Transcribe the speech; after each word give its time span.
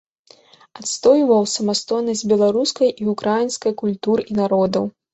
Адстойваў 0.79 1.45
самастойнасць 1.57 2.25
беларускай 2.33 2.89
і 3.05 3.13
ўкраінскай 3.13 3.81
культур 3.87 4.29
і 4.29 4.45
народаў. 4.45 4.95